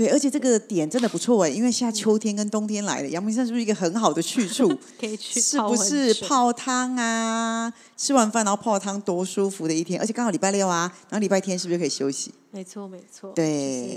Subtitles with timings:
[0.00, 4.66] 对，而且这个点真的不错哎，因为现在秋天跟冬天来了，阳明山是不是一个很好的去处？
[4.98, 7.70] 可以去是不是泡泡汤啊？
[7.98, 10.00] 吃完饭然后泡汤，多舒服的一天！
[10.00, 12.32] 而且刚好礼拜六啊，然后礼拜天是不是可以休息？
[12.50, 13.30] 没错，没错。
[13.34, 13.94] 对。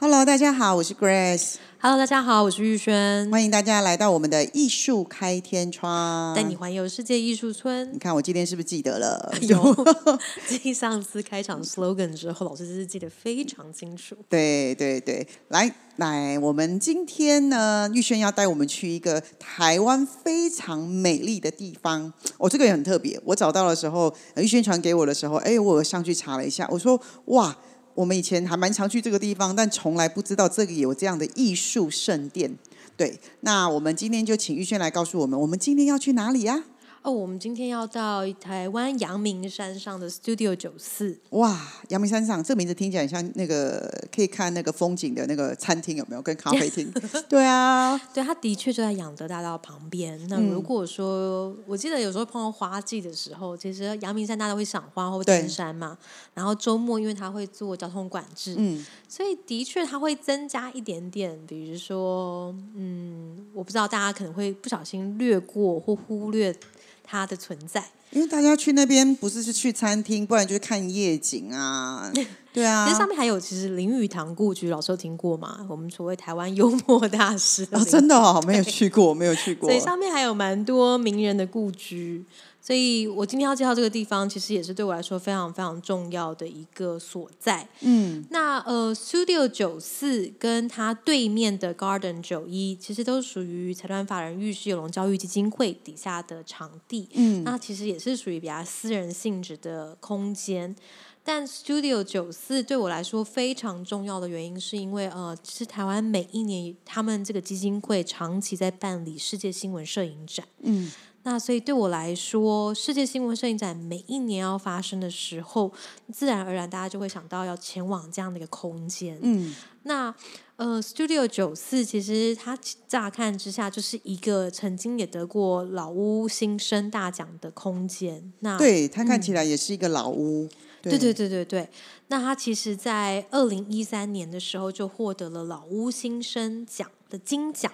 [0.00, 1.54] Hello，大家好，我是 Grace，
[1.86, 7.98] Hello，大家好，我是玉轩，欢迎大家来到我们的艺术开天窗，带你环游世界艺术村你。
[7.98, 9.30] 看我今天是不是记得了？
[9.42, 9.86] 有，
[10.48, 14.16] 继上次开场 slogan 之后，老师真是记得非常清楚。
[14.30, 22.10] 对对对，来来，我们今天呢，玉轩要带我们去一个台湾非常美丽的地方。
[22.38, 23.20] 哦，这个也很特别。
[23.26, 27.54] 我找到的时候，呃玉轩传给我的时候，哎，我上去查了一下，我说哇，
[27.94, 32.56] 我们以前还蛮常去这个地方，但从来不知道这里有这样的艺术圣殿。
[32.96, 36.64] 对，那我们今天就请玉轩来告诉我们，我们今天要去哪里呀、
[37.04, 41.14] 哦，我们今天要到台湾阳明山上的 Studio 九四。
[41.32, 46.22] 哇，阳明山上这名字听起来很像那个可以看那个风景的那个餐厅，有没有？
[46.22, 46.90] 跟咖啡厅？
[47.28, 50.18] 对啊，对，它的确就在养德大道旁边。
[50.28, 55.98] 那嗯如果说，我记得有时候碰到花季的时候，其实阳明山大家会赏花或对登山嘛。
[56.32, 66.56] 然后周末因为它会做交通管制，嗯，所以的确它会增加一点点，比如说，嗯，我不知道大家可能会不小心略过或忽略
[67.04, 67.84] 它的存在。
[68.10, 72.12] 因为大家去那边不是是去餐厅，不然就是看夜景啊。
[72.54, 75.66] 对啊其实，上面还有，其实林语堂故居，老师有听过吗？
[75.68, 79.76] 我们所谓台湾幽默大师哦，林真的哦，没有去过，没有去过所。
[79.76, 82.24] 以上面还有蛮多名人的故居，
[82.66, 87.68] 所以我今天要介绍这个地方，其实也是对我来说非常非常重要的一个所在。
[87.80, 97.06] 嗯，那呃，Studio 九四跟它对面的 Garden 九一，其实都属于财团法人玉石有龙教育基金会底下的场地。
[97.12, 100.74] 嗯，那其实也是属于比较私人性质的空间。
[101.22, 110.46] 但 Studio 九四对我来说非常重要的原因，是因为呃，其实台湾每一年他们这个基金会长期在办理世界新闻摄影展。
[110.60, 110.92] 嗯，
[111.24, 115.72] 那所以对我来说，世界新闻摄影展每一年要发生的时候，
[116.12, 119.18] 自然而然大家就会想到要前往这样的一个空间。
[119.22, 120.14] 嗯，那
[120.56, 128.32] 呃，Studio 九四其实它乍看之下就是一个曾经也得过老屋新生大奖的空间。
[128.40, 130.48] 那对，它看起来也是一个老屋。
[130.82, 131.66] 对对对对对，
[132.08, 137.72] 那它其实，在二零一三年的时候就获得了老屋新生奖的金奖。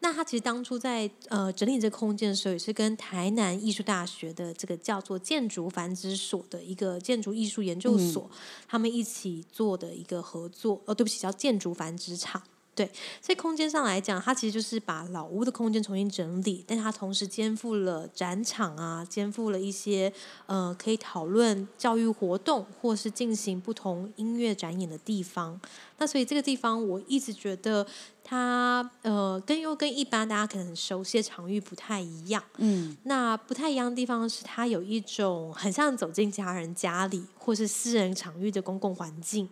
[0.00, 8.30] 那他其实当初在呃整理这个空间的时候，也是跟台南艺术大学的这个叫做建筑繁殖所的一个建筑艺术研究所，
[8.68, 10.82] 他们一起做的一个合作。
[10.84, 12.42] 哦，对不起，叫建筑繁殖场。
[12.74, 12.90] 对，
[13.20, 20.10] 所以空间上来讲，它其实就是把老屋的空间重新整理，但它同时肩负了展场啊，肩负了一些
[20.46, 25.60] 呃可以讨论教育活动或是进行不同音乐展演的地方。
[25.98, 27.86] 那所以这个地方，我一直觉得
[28.24, 32.42] 它呃跟又跟一般大家可能很熟悉的场域不太一样。
[32.56, 39.46] 嗯，那不太一样的地方是，它有一种很像走进家人家里或是私人场域的公共环境。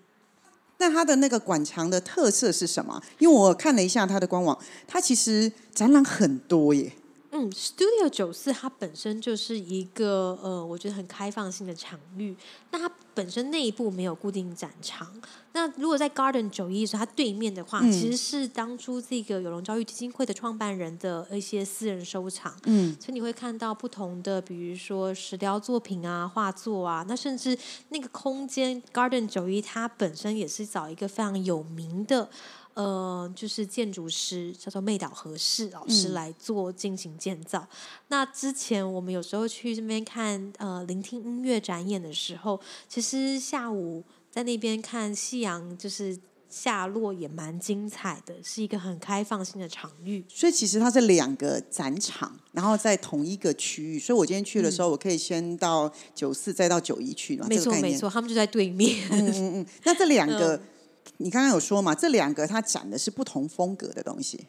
[0.80, 3.00] 那它的那个馆藏的特色是什么？
[3.18, 4.58] 因为我看了一下它的官网，
[4.88, 6.92] 它其实展览很多耶。
[7.32, 12.34] 嗯，Studio 九四它本身就是一个呃，我觉得很开放性的场域。
[12.72, 12.90] 那它
[13.20, 15.06] 本身内部没有固定展场。
[15.52, 22.54] 那如果在 Garden 九一的时候，它对面的话，嗯其实是当初这个有龙教育基金会的创办人的一些私人收藏。
[22.64, 27.58] 嗯，所以你会看到不同的，比如说石雕作品啊、画作啊，那甚至
[27.90, 32.30] 那个空间 Garden 九一，它本身也是找一个非常有名的。
[32.74, 37.66] 呃，就是建筑师叫做妹岛和世老师嗯来做进行建造。
[38.08, 50.24] 那之前我们有时候去这边看呃聆听音乐展演的时候，其实下午在那边看夕阳，就是下落也蛮精彩的，是一个很开放性的场域。
[50.28, 53.98] 所以其实它是两个展场，然后在同一个区域。
[53.98, 57.46] 所以我今天去的时候，我可以先到九四，再到九一去嘛。
[57.48, 57.56] 没。
[57.56, 59.08] 错没错，他们就在对面。
[59.10, 59.66] 嗯嗯嗯。
[59.84, 60.62] 那这两 个，嗯
[61.18, 61.94] 你刚刚有说嘛？
[61.94, 64.48] 这两个它展的是不同风格的东西。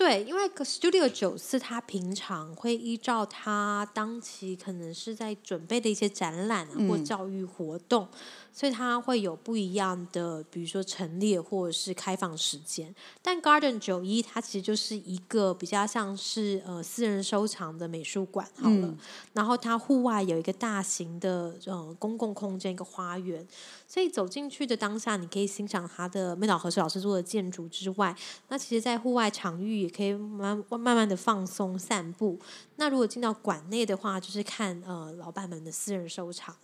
[0.00, 8.08] 对，因为 Studio 九四它平常会依照它当期可能是在准备的一些展览啊、或教育活动，
[8.50, 12.94] 所以它会有不一样的，比如说陈列或者是开放时间。
[13.20, 18.96] 但 Garden 九一它其实就是一个比较像是呃私人收藏的美术馆好了，
[19.34, 23.46] 然后它户外有一个大型的呃公共空间，一个花园。
[23.86, 28.16] 所以走进去的当下，你可以欣赏它的妹岛和水老师做的建筑之外，
[28.48, 32.38] 那其实，在户外场域也可以慢慢慢的放松散步。
[32.76, 36.54] 那如果进到馆内的话，就是看呃老板们的私人收藏。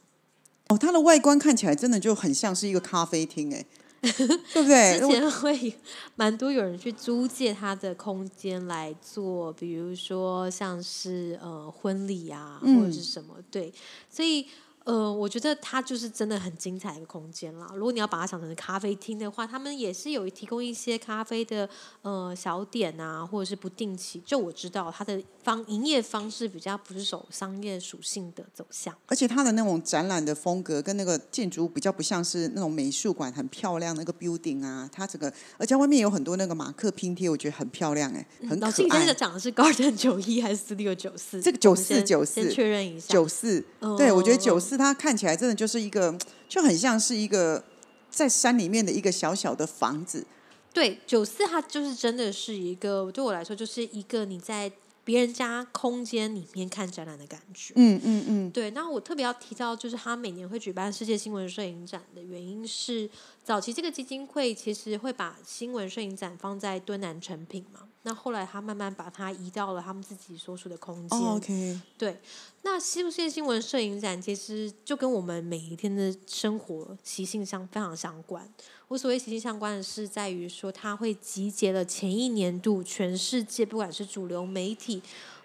[0.69, 3.64] 哦，它的外观看起来真的就很像是一个咖啡厅，哎，
[4.00, 4.99] 对不对？
[4.99, 5.78] 之前会
[6.14, 13.72] 蛮多有人去租借它的空间来做，比如说像是呃婚礼啊，或者是什么，对，
[14.08, 14.46] 所以。
[14.87, 17.67] 呃，我觉得它就是真的很精彩一个空间啦。
[17.75, 21.69] 如果你要把它想成咖啡厅的话，他们也是有提供一些咖啡的
[22.03, 24.23] 呃小点啊，或者是不定期。
[24.25, 38.71] 就我知道它的方营业方式比较不是走商业属性的走向，而且它的那种展览的风格跟那个建筑比较不像是那种美术馆很漂亮那个 building 啊，它这个而且外面有很多那个马克拼贴，我觉得很漂亮哎，很可爱。
[38.71, 41.43] 今天讲的是 Garden 九一还是四六九四？
[41.43, 43.12] 这个九四九四，先确认一下。
[43.12, 43.65] 九四，
[43.99, 44.75] 对我觉得九四。
[44.76, 46.17] 它看起来真的就是一个，
[46.49, 47.64] 就很像是一个
[48.11, 50.26] 在山里面的一个小小的房子。
[50.73, 54.73] 对，九四它就是真的是一个，对我来说就是一个你在。
[55.06, 58.73] 别人家空间里面看展览的感觉，嗯嗯嗯，对。
[58.73, 63.08] 那我特别要提到，就是他每年会举办世界新闻摄影展的原因是，
[63.44, 71.19] 早期这个基金会其实会把新闻摄影展放在敦南成品嘛，那后来他慢慢把它移到了他们自己所处的空间。
[71.19, 72.20] OK，对。
[72.62, 78.49] 那世界新闻摄影展其实就跟我们每一天的生活习性相非常相关。
[78.87, 85.03] 我所谓习性相关的是，在于说它会集结了前一年度全世界不管是主流媒体，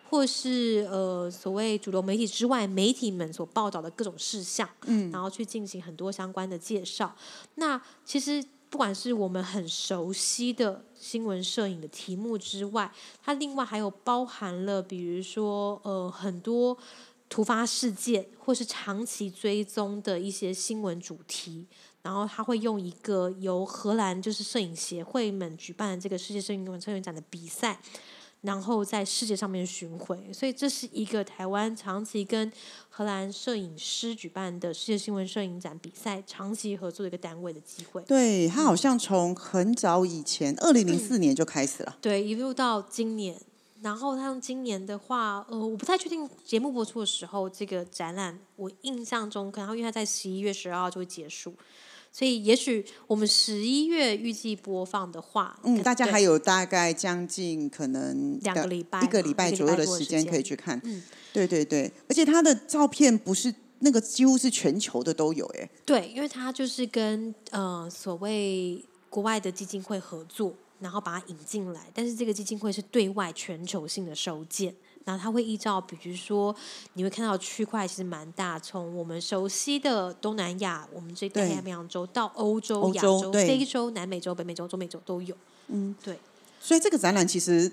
[0.07, 7.15] 或是呃所谓主流媒体之外媒体们所报道的各种事项，嗯，然后去进行很多相关的介绍。
[7.55, 12.91] 那其实不管是我们很熟悉的新闻摄影的题目之外，
[13.21, 16.75] 它另外还有包含了比如说呃很多
[17.29, 21.67] 突发事件或是长期追踪的一些新闻主题。
[22.03, 27.79] 然后他会用一个由荷兰就是摄影协会们举办的这个世界摄影摄影展的比赛，
[28.41, 32.51] 然后在世界上面巡回，所以这是一个台湾长期跟
[32.89, 38.01] 荷兰摄影师举办的世界新闻摄影展比赛长期合作的一个单位的机会。
[38.03, 43.39] 对他好像从很早以前，二零零四年就开始了，对，一路到今年。
[43.81, 51.51] 然后他用今年的话，呃，我不太确定节目播出的时候，这个展览我印象中可能因为他在十一月十二号就会结束。
[52.11, 60.79] 所以，也许我们十一月预计播放的话，嗯，大家还有大概将近可能两个礼拜、一个礼拜左右的时间可以去看。
[60.83, 74.75] 嗯，对对对，而且他的照片不是那个几乎是全球的都有，哎，对，因为他就是跟呃所谓国外的基金会合作，然后把它引进来，但是这个基金会是对外全球性的收件。
[75.03, 76.55] 然后它会依照，比如说，
[76.93, 85.35] 你会看到区块其实蛮大，从我们熟悉的东南亚，我们这太平洋洲到欧洲、亚洲、非洲、南美洲、北美洲、中美洲都有。
[85.67, 86.19] 嗯，对。
[86.59, 87.71] 所以这个展览其实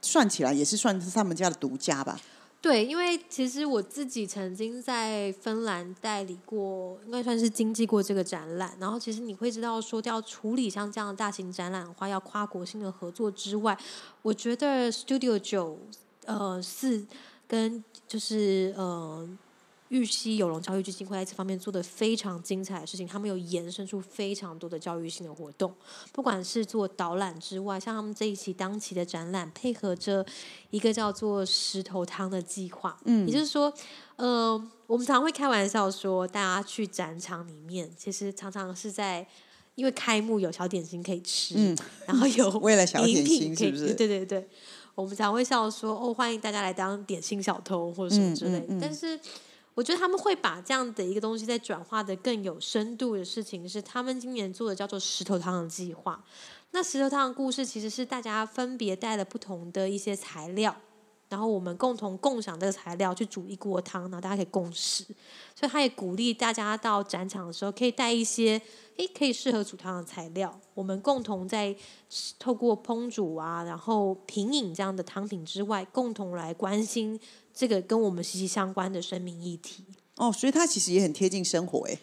[0.00, 2.18] 算起来也是算是他们家的独家吧？
[2.62, 8.74] 对，因为其实我自己曾经在芬兰代理过，应该算是经济过这个展览。
[8.78, 13.76] 然后其实你会知道，说要处理像这样的大型展览的话，要跨国性的合作之外，
[14.22, 15.78] 我觉得 Studio 九。
[16.38, 17.04] 呃，是
[17.46, 19.28] 跟就是呃，
[19.88, 25.74] 玉溪有龙教育基金会在这方面做的非常精彩的事情，他们有延伸出非常多的教育性的活动，
[26.12, 30.24] 不管是做导览之外，像他们这一期当期的展览，配合着
[30.70, 33.72] 一个叫做石头汤的计划，嗯，也就是说，
[34.16, 39.26] 呃，我们常会开玩笑说，大家去展场里面，其实常常是在
[39.74, 43.94] 因为开幕有小点心可以吃，嗯，然后有为了小点心是不是？
[43.94, 44.48] 对对对。
[45.00, 49.18] 我们常会笑说：“哦，欢迎大家来当点心小偷或者什么之类。”但是，
[49.74, 56.22] 我觉得他们会把这样的一个东西再转化的更有深度的事情，是他们今年做的叫做“石头汤”的计划。
[56.72, 60.76] 那石头汤的故事其实是大家分别带了不同的一些材料。
[61.30, 65.04] 然后我们共同共享这个材料去煮一锅汤，然后大家可以共食。
[65.54, 68.60] 所以他也鼓励大家到展场的时候可以带一些
[68.96, 70.60] 诶可以适合煮汤的材料。
[70.74, 71.74] 我们共同在
[72.38, 77.18] 透过烹煮啊，然后品饮这样的汤品之外，共同来关心
[77.54, 79.84] 这个跟我们息息相关的生命议题。
[80.16, 81.98] 哦，所以它其实也很贴近生活诶。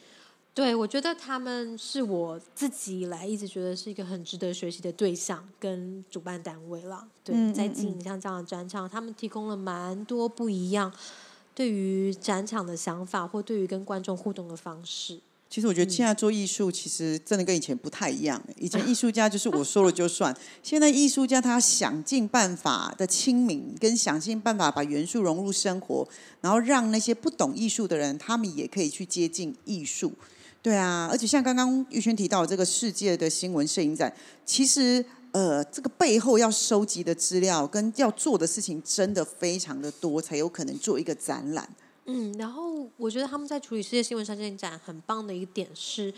[0.58, 7.08] 对，我觉得他们是我自己以来一直觉得是一个很值得学习的对象跟主办单位了。
[7.24, 10.92] 对，在经营像这样的展场，他们提供了蛮多不一样
[11.54, 15.20] 对于展场的想法，或对于跟观众互动的方式。
[15.48, 18.42] 其实我觉得现在做艺术，其实真的跟以前不太一样。
[18.60, 26.08] 以前艺术家就是我 说了就算，现在艺术家他想尽办法的亲民，跟想尽办法把元素融入生活，
[26.42, 30.12] 然后让那些不懂艺术的人，他们也可以去接近艺术。
[30.68, 34.14] 对啊，而且像刚刚玉轩提到这个世界的新闻摄影展，
[34.46, 35.06] 其实。
[35.34, 41.70] 呃，这个背后要收集的资料跟要做的事情真的非常的多，才有可能做一个展览。
[42.06, 46.12] 嗯，然后我觉得他们在处理世界新闻上线展很棒的一个点是，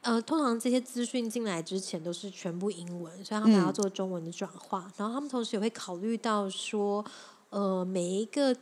[0.00, 4.90] 呃，通常这些资讯进来之前都是全部英文，所以他们要做中文的转化。
[4.96, 7.04] 然后他们同时也会考虑到说，
[7.50, 8.56] 呃，每一个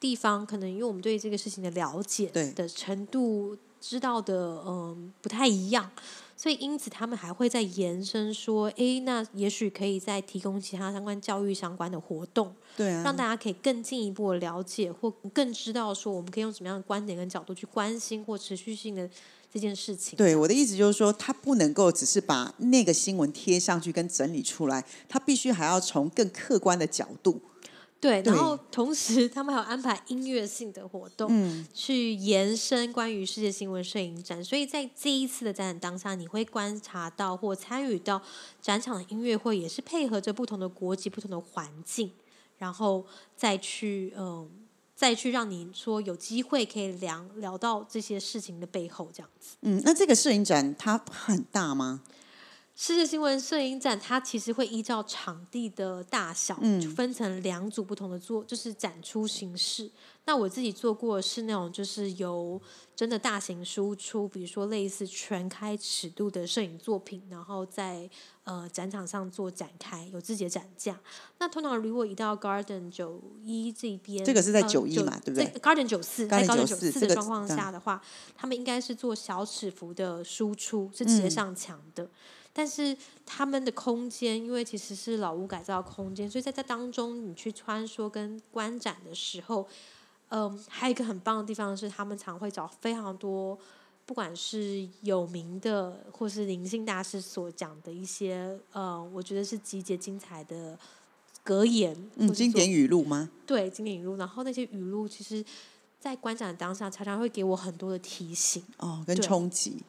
[0.00, 5.90] 地方可能因为我们对这个事情的了解的程度、知道的嗯不太一样。
[6.34, 19.08] 所以，因此他们还会再延伸说，哎，那也许可以再提供其他相关教育相关的活动，对啊，让大家可以更进一步的了解，或更知道说，我们可以用什么样的观点跟角度去关心或持续性的
[19.52, 20.16] 这件事情。
[20.16, 27.40] 对，我的意思就是说，他不能够只是把那个新闻贴上去跟整理出来，他必须还要从更客观的角度。
[28.02, 34.42] 对，然后同时他们还有安排音乐性的活动，去延伸关于世界新闻摄影展。
[34.42, 38.20] 所以在这一次的展览当下，你会观察到或参与到
[38.60, 42.10] 展场的音乐会，也是配合着不同的国籍、不同的环境，
[42.58, 43.06] 然后
[43.36, 44.50] 再去嗯，
[44.96, 49.54] 再去让你说有机会可以聊聊到这些事情的背后，这样子。
[49.60, 52.02] 嗯，那这个摄影展它很大吗？
[52.84, 59.88] 世界新闻摄影展，它其实会依照场地的大小，就分成两组不同的做，就是展出形式。
[60.24, 62.60] 那我自己做过是那种，就是由
[62.96, 68.10] 真的大型输出，比如说类似全开尺度的摄影作品，然后在
[68.42, 70.98] 呃展场上做展开，有自己的展架。
[71.38, 78.02] 那通常如果移到 Garden 九一这边，这个是在九一嘛，对不对？Garden 九四，在 Garden 九四的状况下的话，
[78.36, 82.10] 他们应该是做小尺幅的输出，是直接上墙的。
[82.52, 89.66] 但是他们的空间，因为其实是老屋改造空间，所以在这当中你去穿梭跟观展的时候，
[90.28, 93.58] 嗯，还有一个很棒的地方是，他们常会找非常多，
[94.04, 100.78] 不管是有名的或是灵性大师所讲的一些，呃，我觉得是集结精彩的
[101.42, 103.30] 格言，嗯，经典语录吗？
[103.46, 104.16] 对，经典语录。
[104.16, 105.42] 然后那些语录，其实，
[105.98, 109.82] 在观展当下，常常会给我很多的提醒，哦，跟冲击。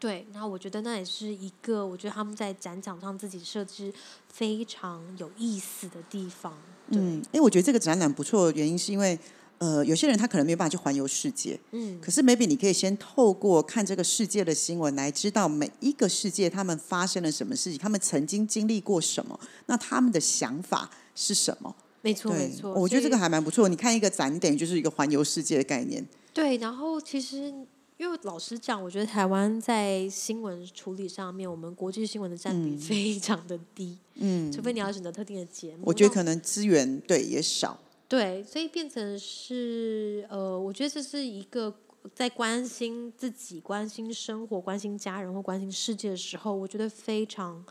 [0.00, 3.92] 对，然后我觉得那也是一个，我觉得他们在展场上自己设置
[4.32, 6.56] 非常有意思的地方。
[6.88, 9.18] 嗯，哎，我觉得这个展览不错的原因是因为，
[9.58, 21.76] 呃，有些人他可能没有办法去环游世界，嗯，可是 maybe 你可以先透过看这个世界的新闻来知道每一个世界他们发生了什么事情，他们曾经经历过什么，那他们的想法是什么？
[22.00, 23.68] 没错，没错，我觉得这个还蛮不错。
[23.68, 26.08] 你看一个展，你等于就是一个环游世界的概念。
[26.32, 27.52] 对，然后其实。
[28.00, 33.98] 因为老实讲，我觉得台湾在新闻处理上面，我们国际新闻的占比非常的低。
[34.14, 37.78] 嗯，除非你要选择特定的节目，我觉得可能资源对也少。
[38.08, 41.76] 对，所以变成是呃，我觉得这是一个
[42.14, 47.62] 在关心自己、关心生活、关心家人或关心世界的时候，我觉得非常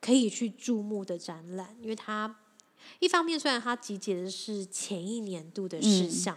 [0.00, 2.34] 可以去注目的展览，因为它
[2.98, 6.36] 一方面虽然它集结的是前一年度的事项。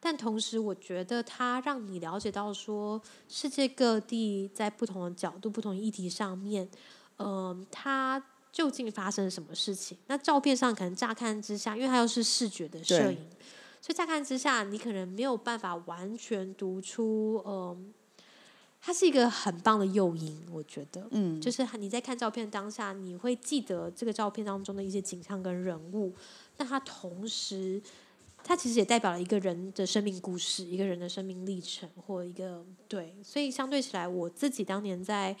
[0.00, 6.68] 但同时，我觉得它让你了解到说，世界各地在不同的角度、不同议题上面，
[7.16, 9.98] 嗯，它究竟发生了什么事情？
[10.06, 13.18] 那照片上可能乍看之下，因为它又是视觉的摄影，
[13.80, 17.92] 所以乍看之下，你可能没有办法完全读出，嗯，
[18.80, 20.40] 它是一个很棒的诱因。
[20.52, 26.14] 我觉得，嗯，就是你在看照片当下，你会记得这个照片当中的一些景象跟人物，
[26.56, 27.82] 但它同时。
[28.42, 33.14] 它其实也代表了一个人的生命故事，一个人的生命历程，或一个对。
[33.22, 35.36] 所以相对起来，我自己当年在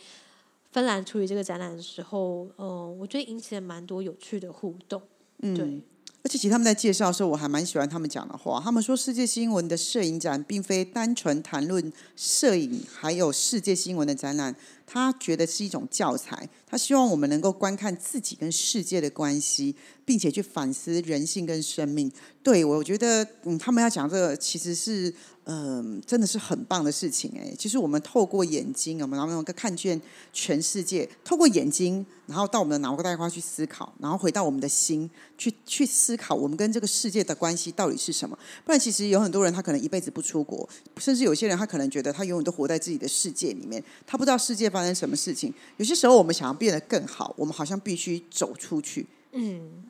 [0.70, 5.00] 芬兰处理这个展览的时候，嗯，我觉得引起了蛮多有趣的互动。
[5.40, 5.82] 对，
[6.22, 8.60] 而且其实他们在介绍的时候，我还蛮喜欢他们讲的话。
[8.62, 14.54] 他们说，世界新闻的摄影展并非单纯谈论摄影，还有世界新闻的展览。
[14.90, 19.76] 他觉得是一种教材，他希望我们能够观看自己跟世界的关系，
[20.06, 22.10] 并且去反思人性跟生命。
[22.42, 25.14] 对我觉得，嗯，他们要讲这个其实是。
[25.50, 27.54] 嗯，真的是很棒的事情哎！
[27.58, 29.98] 其实我们透过眼睛，我们然后能够看见
[30.30, 31.08] 全世界。
[31.24, 38.38] 透过眼睛，然后到我们的脑袋瓜去思考，然后回到我们的心去去思考，我们跟这个世界的关系到底是什么？
[38.62, 40.68] 不然，其实有很多人他可能一辈子不出国，
[40.98, 45.52] 甚至有些人他可能觉得他永远都活在自己的世界里面，他不知道世界发生什么事情。
[45.76, 49.06] 有些时候，我们想要变得更好，我们好像必须走出去。
[49.32, 49.84] 嗯，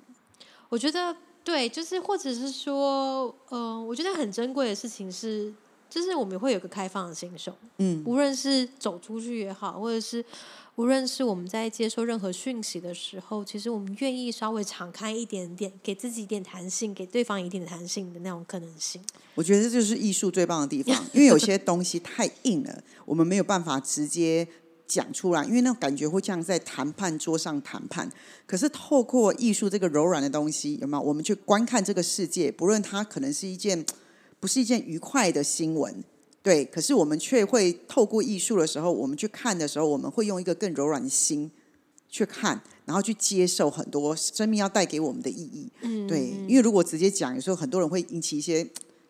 [0.69, 1.17] 我觉得。
[1.45, 5.51] 对，就是或者是说，呃，我觉得很珍贵的事情是，
[5.89, 10.23] 就是我们会有个开放的心胸，嗯，无论是走出去也好，或者是
[10.75, 19.01] 无论是我们在接受任何讯息的时候，其实我们愿意稍微敞开一点点，给自己一点弹性，给对方一定的弹性的那种可能性。
[19.35, 24.47] 我觉得这就是艺术最棒的地方，因为有些东西太硬了，我们没有办法直接。
[24.89, 28.11] 讲出来，因为那种感觉会像在谈判桌上谈判。
[28.47, 31.03] 可是透过艺术这个柔软的东西，有没有？
[31.03, 33.85] 我们去观看这个世界，不论它可能是一件
[34.41, 36.03] 不是一件愉快的新闻，
[36.43, 41.51] 对，可是我们却会透过艺术的时候，我们去看的时候，我们会用一个更柔软的心
[42.09, 45.69] 去看，然后去接受很多生命要带给我们的意义。
[45.83, 48.67] 嗯，对，因为如果直接讲，有时候很多人会引起一些。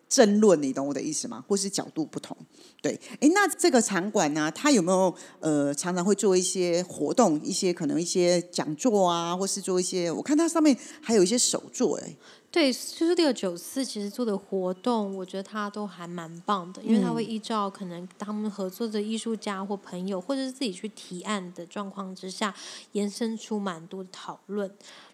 [0.09, 1.45] 争论，你懂我的意思吗？
[1.47, 2.35] 或是角度不同，
[2.81, 12.15] 对，哎，那这个场馆呢，它有没有呃，常常会做一些活动，一些可能一些讲座啊，或是做一些，我看它上面还有一些手作，哎，
[12.51, 22.51] 对，，Studio 九四其实做的活动，我觉得它都还蛮棒的，因为它会依照可能他们合作的艺术家或朋友，或者是自己去提案的状况之下，
[22.93, 24.71] 延伸出蛮多的讨论。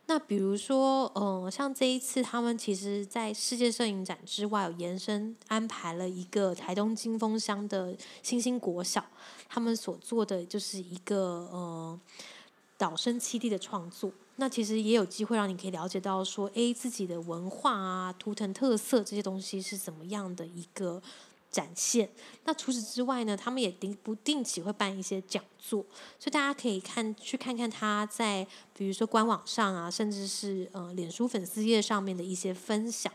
[0.07, 9.03] 那比如说，呃，像这一次，他们其实在世界摄影展之外，有延伸安排了一个台东金峰乡的星星国小，
[9.49, 11.99] 他们所做的就是一个呃
[12.77, 14.11] 岛生七地的创作。
[14.35, 21.01] 那其实也有机会让你可以了解到说，哎，自己的文化啊、图腾特色这些东西是怎么样的一个。
[21.55, 22.09] 展现。
[22.43, 25.81] 那除此之外呢，他们也定不定期会办一些讲座，
[26.19, 33.09] 所以大家可以看去看看他在比如说官网上啊，甚至是呃脸书粉丝页上面的一些分享。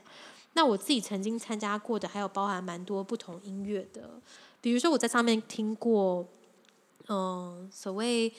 [0.55, 4.19] 那我自己曾经参加过的，还有包含蛮多不同音乐的，
[4.63, 6.27] 比如说我在上面听过，
[7.09, 8.33] 嗯，所谓。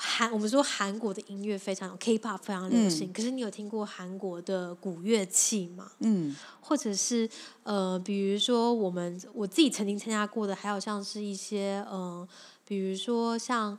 [0.00, 5.92] 韩，我们说韩国的音乐非常有 K-pop 非常流行，可是你有听过韩国的古乐器吗？
[5.98, 7.28] 嗯，或者是
[7.62, 12.26] 呃，比如说我们我自己曾经参加过的，还有像是一些呃，
[12.66, 13.78] 比如说像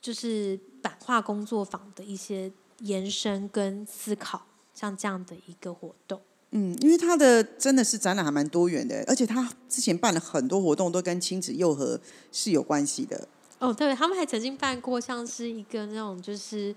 [0.00, 4.42] 就是版画工作坊的一些延伸跟思考，
[4.74, 6.20] 像这样的一个活动。
[6.50, 12.00] 嗯，因为他的真的是展览还蛮多元的，而且他之前办了很多活动，都跟亲子幼和
[12.32, 13.28] 是有关系的。
[13.58, 16.74] 哦，对，他们还曾经办过像是一个那种，就是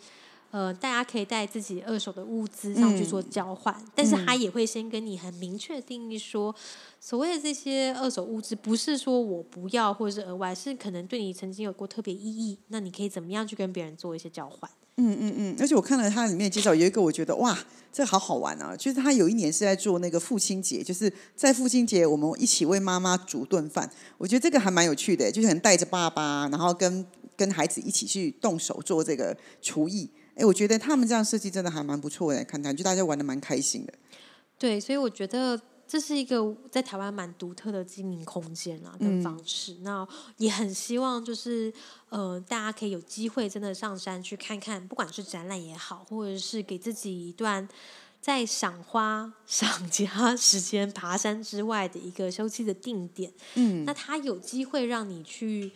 [0.52, 6.56] 呃，大家可以带自己二手的物资上去做交换，但是他也会先跟你很明确定义说，
[7.00, 14.70] 所谓的这些二手物资不是说我不要或者是额外，是可能对你曾经有过特别意义，那你可以怎么样去跟别人做一些交换？
[14.98, 17.58] 嗯嗯嗯，而且我看了他里面介绍，有一个我觉得哇，
[17.94, 18.76] 这好好玩啊！
[18.76, 27.06] 就是他有一年是在做那个父亲节，就是在父亲节我们一起为妈妈煮顿饭，我觉得这个还蛮有趣的，就是很带着爸爸，然后跟
[27.38, 30.10] 跟孩子一起去动手做这个厨艺。
[30.36, 33.94] 哎，我觉得他们这样设计真的还蛮不错的，看看就大家玩的蛮开心的。
[34.58, 35.60] 对，所以我觉得。
[35.92, 39.76] 这是一个在台湾蛮独特的经营空间啊，跟方式。
[39.82, 41.74] 那也很希望就是
[42.10, 47.68] 呃，大家可以有机会真的上山去看看，不管是展览也好，或者是给自己一段
[48.22, 53.34] 在赏花、 赏家时间爬山之外的一个休息的定点。
[53.56, 55.72] 嗯，那它有机会让你去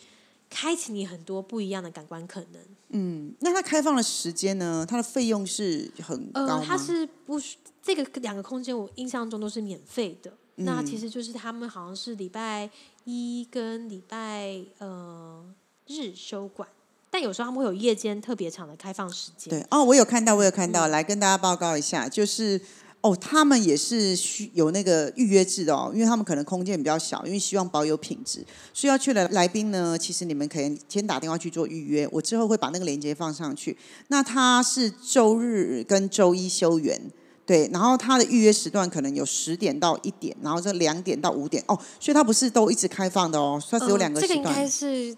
[0.48, 2.62] 开启你很多不一样的感官可能。
[2.94, 4.86] 嗯，那它开放的时间呢？
[4.88, 6.64] 它的费用是很高吗？
[6.66, 7.40] 它是不。
[7.86, 10.32] 这个两个空间，我印象中都是免费的。
[10.56, 12.70] 那其实就是他们好像是礼拜
[13.04, 15.44] 一跟礼拜呃
[15.88, 16.66] 日休馆，
[17.12, 19.50] 但有时候他们会有夜间特别长的开放时间。
[19.50, 22.62] 对哦，我有看到，我有看到，来跟大家报告一下，就是
[23.04, 28.46] 哦，他们也是需有那个预约制的哦，因为他们可能空间比较小，因为希望保有品质。
[28.74, 33.78] 需要去的来宾呢，其实你们可以先打电话去做预约，我之后会把那个链接放上去。
[34.08, 37.12] 那它是周日跟周一休园。
[37.46, 44.38] 对，然后它的预约时段可能有十点到一点，然后这两点到五点哦，所以它不是都一直开放的哦，它只有两个时段。
[44.38, 45.14] 这个应该是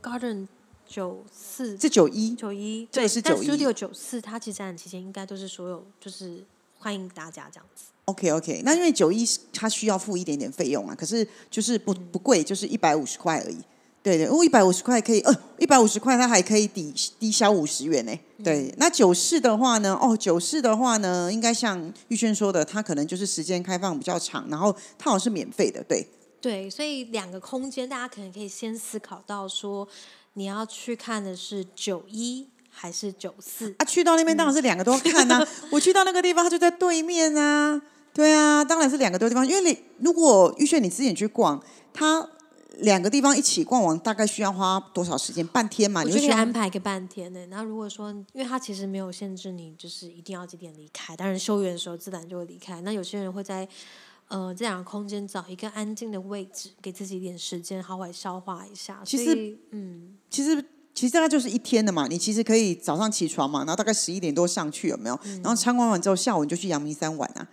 [0.00, 0.46] Garden
[0.86, 3.48] 九四，这九一九一，对，是九一。
[3.48, 6.44] Studio 九四，它其实展览期间应该都是所有就是
[6.86, 7.86] 欢迎大家这样子。
[8.04, 13.58] OK OK，那因为九一它需要付一点点费用啊，可是就是不不贵，就是一百五十块而已。
[14.04, 18.16] 对对，因为一百五十块可以，呃，一百五十块它还可以抵抵消五十元呢。
[18.44, 26.06] 对，那九四的话呢，哦，九四的话呢，应该像玉轩说的，它可能就是时间开放比较长，然后它好像是免费的，对。
[26.40, 29.88] 对，所以两个空间，大家可能可以先思考到说，
[30.34, 32.46] 你要去看的是九一
[32.76, 33.74] 还是九四？
[33.78, 35.42] 啊，去到那边当然是两个都要看呐。
[35.72, 37.80] 我去到那个地方，它就在对面啊。
[38.12, 41.62] 对啊，当然是两个多地方，因为你如果玉轩你自己去逛，
[41.92, 42.28] 它。
[42.80, 45.46] 两个地方一起逛完，大概需要花多少时间？
[45.46, 46.02] 半天嘛？
[46.02, 47.46] 你就可以安排个半天呢。
[47.46, 51.16] 然后如果说，因为它其实没有限制你，就是一定要几点离开。
[51.16, 52.82] 当然休园的时候自然就会离开。
[52.82, 53.66] 那有些人会在
[54.28, 59.00] 呃这两个空间找一个安静的位置，给自己一点时间，好好消化一下。
[59.06, 60.62] 其实，嗯，其实
[60.96, 62.08] 其实大概就是一天的嘛。
[62.08, 65.20] 你其实可以早上起床嘛，然后大概十一点多上去，有没有？
[65.42, 67.46] 然后参观完之后，下午你就去阳明山玩啊。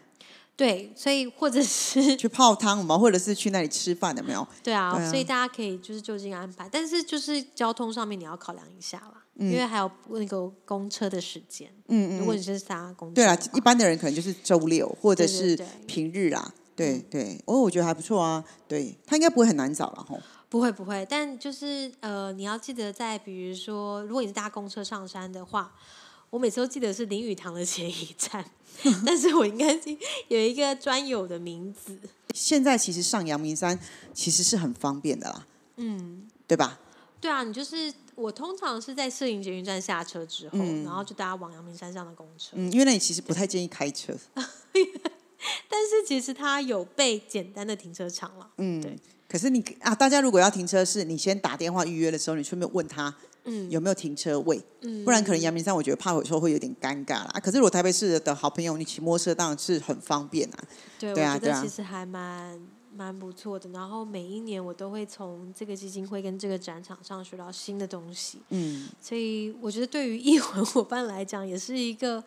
[0.55, 4.47] 对，所以或者是去泡汤嘛，或者是去那里吃饭，有没有？
[4.63, 11.67] 对啊，对啊所以大家可以就是就近安排，但是就是交通上面你要考量一下啦，因为还有那个公车的时间。
[11.87, 16.53] 嗯如果你是搭公车对啦的，话一般的人可能就是周六或者是平日啦。
[16.75, 18.43] 对对，哦，我觉得还不错啊。
[18.67, 20.19] 对他应该不会很难找了吼。
[20.53, 25.73] 不会不会，但就是呃，你要记得在比如说，如果你是搭公车上山的话，
[26.29, 28.45] 我每次都记得是林语堂的前一站，
[29.03, 31.97] 但是我应该是有一个专有的名字。
[32.35, 33.79] 现在其实上阳明山
[34.13, 36.79] 其实是很方便的啦，嗯，对吧？
[37.19, 42.51] 对啊，你就是我通常是在摄影捷运站下车之后，然后就搭往阳明山上的公车。
[42.53, 44.15] 嗯，因为那里其实不太建议开车。
[45.67, 48.51] 但是其实它有备简单的停车场了。
[48.57, 48.95] 嗯，对。
[49.33, 53.11] 可是你啊，大家如果要停车，是你先打电话预约的时候，你顺便问他
[53.45, 57.31] 嗯有没有停车位，嗯不然可能阳明山我觉得怕有时候会有点尴尬啦。
[57.33, 60.63] 啊可是如果台北市的好朋友，你骑摩托车当然是很方便啊。
[60.99, 62.61] 对，对啊对啊我觉得其实还蛮
[62.95, 63.67] 蛮不错的。
[63.71, 72.23] 然后每一年我都会从这个基金会跟这个展场上学到新的东西，嗯，所以我觉得对于艺文伙伴来讲，也是一个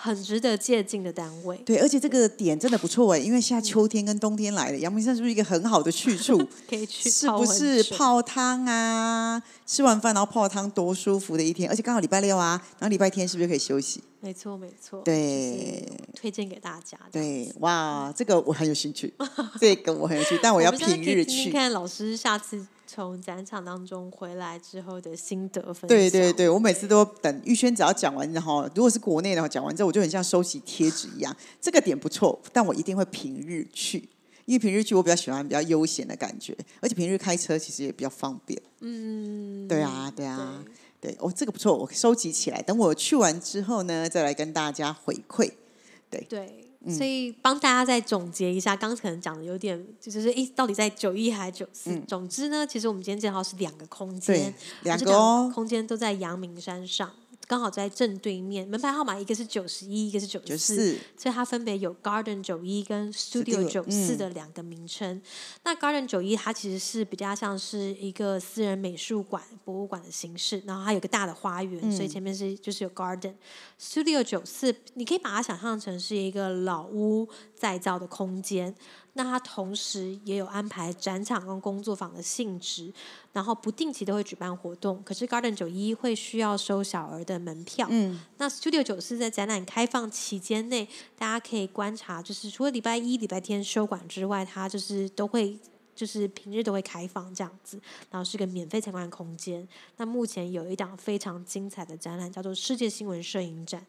[0.00, 1.58] 很值得借鉴的单位。
[1.58, 6.38] 对，而且这个点真的不错哎，因为现在秋天跟冬天来了，阳明山是不是一个很好的去处？
[6.68, 9.42] 可以去是不是泡汤啊？
[9.66, 14.02] 吃完饭然后泡汤多舒服的一天，而且刚好礼拜六啊，然后礼拜天是不是可以休息？
[14.22, 16.98] 没错没错，对推荐给大家。
[17.10, 19.12] 对，哇，这个我很有兴趣，
[19.60, 21.50] 这个我很有兴趣，但我要平日去。
[21.50, 25.88] 看老师下次从展场当中回来之后的心得分享。
[25.88, 31.34] 对对对，我每次都等玉轩只要讲完，然后如果是国内的话，讲完之后我就很像收集贴纸一样。
[31.60, 34.08] 这个点不错，但我一定会平日去，
[34.44, 38.60] 因为平日去我比较喜欢比较悠闲的感觉，而且平日开车其实也比较方便。
[38.80, 40.64] 嗯，对啊，对啊，
[41.00, 45.52] 对对，哦，这个不错，我收集起来，等我去完之后呢，再来跟大家回馈。
[46.10, 46.92] 对对，嗯。
[46.92, 51.98] 所以帮大家再总结一下，刚刚可能讲的有点，就是一，到底在九一还是九四？
[52.06, 55.50] 总之呢，其实我们今天介绍是两个空间两个哦。
[55.54, 57.10] 空间都在阳明山上，
[57.50, 58.68] 刚好在正对面。
[58.68, 60.96] 门牌号码一个是九十一，一个是九十四。
[61.16, 65.20] 所以它分别有 Garden 九一跟 Studio 九四嗯的两个名称。
[65.64, 73.34] 那 Garden 九一它其实是比较像是一个私人美术馆、博物馆的形式，然后它有个大的花园，所以前面是就是有 Garden。
[73.80, 78.72] Studio 九四，你可以把它想象成是一个老屋再造的空间。
[79.14, 82.92] 那它同时也有安排展场跟工作坊的性质，
[83.32, 85.02] 然后不定期都会举办活动。
[85.04, 95.58] 可是 Garden 九一会需要收小额的门票，嗯，那 Studio 九四在展览开放期间内，大家可以观察，就是除了礼拜一、礼拜天收馆之外，它就是都会。
[96.00, 97.78] 就是平日都会开放这样子，
[98.10, 99.68] 然后是个免费参观的空间。
[99.98, 103.84] 那目前有一档非常精彩的展览，叫做世界新闻摄影展。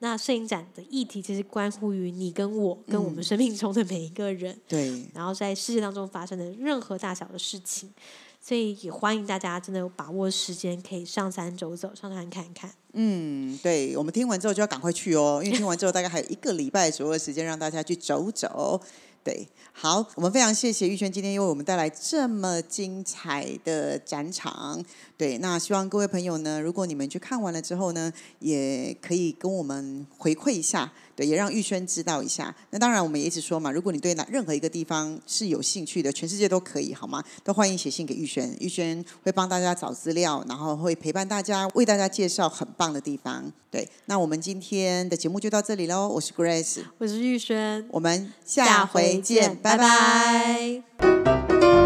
[0.00, 4.60] 那摄影展的议题其实关乎于你跟我，跟我们生命中的每一个人。
[4.68, 7.90] 对，然后在世界当中发生的任何大小的事情，
[8.38, 12.70] 所以也欢迎大家真的有把握时间，可以上山走走，上山看看。
[12.92, 18.78] 嗯，对，我们听完之后就要赶快去哦，因为听完之后大概还有一个礼拜左右的时间让大家去走走。
[19.24, 24.84] 对，好，我们非常谢谢玉轩今天为我们带来这么精彩的展场。
[25.16, 32.54] 对，那希望各位朋友呢，如果你们去看完了之后呢，也可以跟我们回馈一下，对，也让玉轩知道一下。
[32.70, 37.22] 那当然，我们也一直说嘛，如果你对哪任何一个地方是有兴趣的，全世界都可以，好吗？
[37.42, 43.52] 都欢迎写信给玉轩，玉轩会帮大家找资料，然后会陪伴大家，为大家介绍很棒的地方。
[43.70, 51.83] 对，那我们今天的节目就到这里喽，我是 Grace，我是玉轩，我们下回见，拜拜拜